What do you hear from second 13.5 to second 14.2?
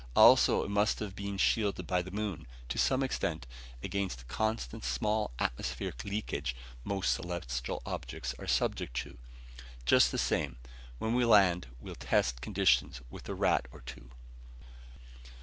or two."